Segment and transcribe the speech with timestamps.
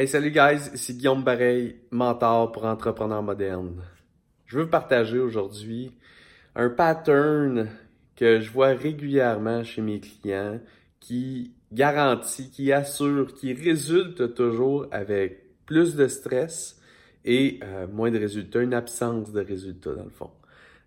[0.00, 3.82] Hey, salut guys, ici Guillaume Bareil, mentor pour entrepreneurs modernes.
[4.46, 5.92] Je veux partager aujourd'hui
[6.54, 7.68] un pattern
[8.14, 10.60] que je vois régulièrement chez mes clients
[11.00, 16.80] qui garantit, qui assure, qui résulte toujours avec plus de stress
[17.24, 20.30] et euh, moins de résultats, une absence de résultats dans le fond.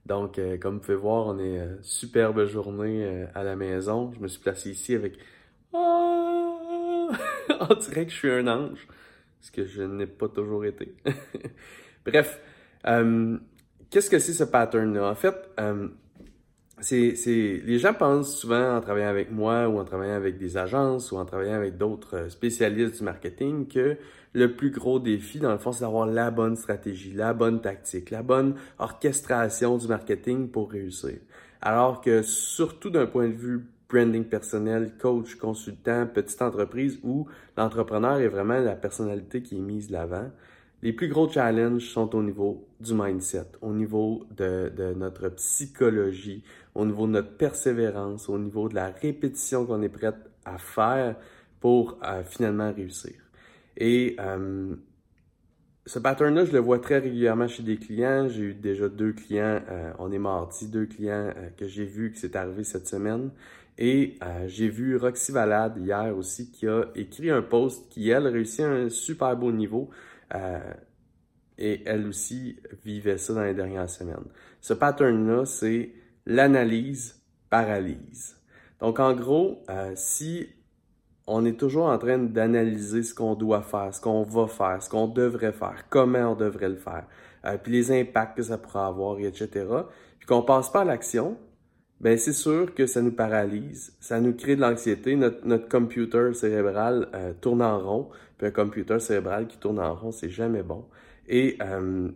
[0.05, 4.13] Donc, euh, comme vous pouvez voir, on est euh, superbe journée à la maison.
[4.13, 5.17] Je me suis placé ici avec...
[5.73, 6.60] Oh!
[7.69, 8.87] on dirait que je suis un ange
[9.41, 10.93] ce que je n'ai pas toujours été.
[12.05, 12.39] Bref,
[12.87, 13.37] euh,
[13.89, 15.09] qu'est-ce que c'est ce pattern-là?
[15.09, 15.87] En fait, euh,
[16.79, 17.15] c'est,
[17.63, 21.17] les gens pensent souvent en travaillant avec moi ou en travaillant avec des agences ou
[21.17, 23.97] en travaillant avec d'autres spécialistes du marketing que
[24.33, 28.11] le plus gros défi, dans le fond, c'est d'avoir la bonne stratégie, la bonne tactique,
[28.11, 31.17] la bonne orchestration du marketing pour réussir.
[31.61, 38.19] Alors que surtout d'un point de vue branding personnel, coach, consultant, petite entreprise où l'entrepreneur
[38.19, 40.29] est vraiment la personnalité qui est mise de l'avant.
[40.81, 46.85] Les plus gros challenges sont au niveau du mindset, au niveau de, notre psychologie, au
[46.85, 51.15] niveau de notre persévérance, au niveau de la répétition qu'on est prête à faire
[51.59, 53.13] pour euh, finalement réussir.
[53.77, 54.75] Et euh,
[55.87, 58.27] ce pattern-là, je le vois très régulièrement chez des clients.
[58.27, 62.11] J'ai eu déjà deux clients, euh, on est mardi, deux clients euh, que j'ai vus
[62.11, 63.31] que c'est arrivé cette semaine.
[63.77, 68.27] Et euh, j'ai vu Roxy Valade hier aussi qui a écrit un post qui, elle,
[68.27, 69.89] réussit à un super beau niveau.
[71.57, 74.25] et elle aussi vivait ça dans les dernières semaines.
[74.61, 75.91] Ce pattern-là, c'est
[76.25, 78.37] l'analyse paralyse.
[78.79, 79.63] Donc, en gros,
[79.95, 80.47] si
[81.27, 84.89] on est toujours en train d'analyser ce qu'on doit faire, ce qu'on va faire, ce
[84.89, 87.05] qu'on devrait faire, comment on devrait le faire,
[87.45, 89.49] euh, puis les impacts que ça pourra avoir, etc.
[90.19, 91.37] Puis qu'on passe pas à l'action,
[91.99, 95.15] ben c'est sûr que ça nous paralyse, ça nous crée de l'anxiété.
[95.15, 99.93] Notre, notre computer cérébral euh, tourne en rond, puis un computer cérébral qui tourne en
[99.93, 100.85] rond, c'est jamais bon.
[101.27, 102.09] Et euh,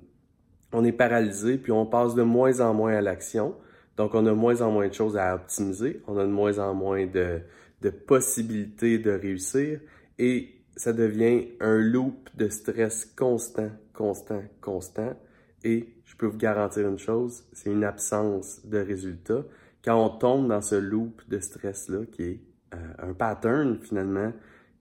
[0.74, 3.56] on est paralysé, puis on passe de moins en moins à l'action.
[3.96, 6.74] Donc, on a moins en moins de choses à optimiser, on a de moins en
[6.74, 7.40] moins de,
[7.86, 9.80] de possibilités de réussir
[10.18, 15.14] et ça devient un loop de stress constant, constant, constant.
[15.64, 19.44] Et je peux vous garantir une chose, c'est une absence de résultats.
[19.84, 22.40] Quand on tombe dans ce loop de stress-là, qui est
[22.74, 24.34] euh, un pattern finalement,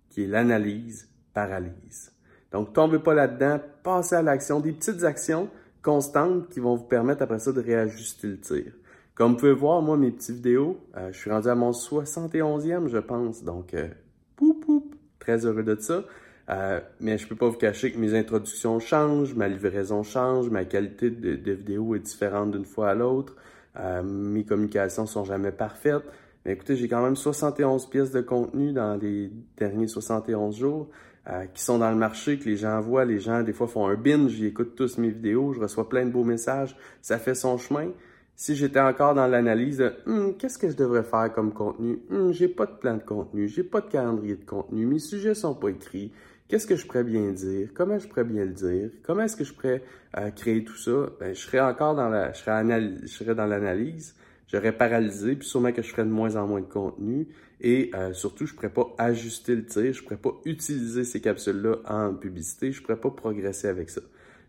[0.09, 2.11] qui est l'analyse paralyse.
[2.53, 5.51] Donc, tombez pas là-dedans, passez à l'action, des petites actions
[5.83, 8.73] constantes qui vont vous permettre après ça de réajuster le tir.
[9.15, 12.89] Comme vous pouvez voir, moi, mes petites vidéos, euh, je suis rendu à mon 71e,
[12.89, 13.45] je pense.
[13.45, 13.89] Donc, euh,
[14.37, 16.05] poup, poup, très heureux de ça.
[16.51, 20.65] Euh, mais je peux pas vous cacher que mes introductions changent, ma livraison change, ma
[20.65, 23.37] qualité de, de vidéo est différente d'une fois à l'autre.
[23.77, 26.05] Euh, mes communications sont jamais parfaites.
[26.45, 30.91] Mais écoutez, j'ai quand même 71 pièces de contenu dans les derniers 71 jours
[31.31, 33.07] euh, qui sont dans le marché, que les gens voient.
[33.07, 36.11] Les gens, des fois, font un binge, j'écoute tous mes vidéos, je reçois plein de
[36.11, 36.77] beaux messages.
[37.01, 37.91] Ça fait son chemin
[38.37, 42.49] si j'étais encore dans l'analyse hum, qu'est-ce que je devrais faire comme contenu, hum, j'ai
[42.49, 45.69] pas de plan de contenu, j'ai pas de calendrier de contenu, mes sujets sont pas
[45.69, 46.13] écrits,
[46.49, 49.45] qu'est-ce que je pourrais bien dire, comment je pourrais bien le dire, comment est-ce que
[49.45, 49.83] je pourrais
[50.19, 52.63] euh, créer tout ça, ben, je serais encore dans la, je serais,
[53.03, 54.15] je serais dans l'analyse,
[54.49, 57.29] j'aurais paralysé, puis sûrement que je ferais de moins en moins de contenu,
[57.61, 61.77] et euh, surtout, je pourrais pas ajuster le tir, je pourrais pas utiliser ces capsules-là
[61.89, 64.01] en publicité, je pourrais pas progresser avec ça.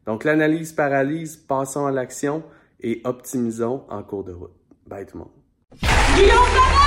[0.05, 2.43] Donc l'analyse paralyse, passons à l'action
[2.79, 4.53] et optimisons en cours de route.
[4.87, 6.81] Bye tout le monde.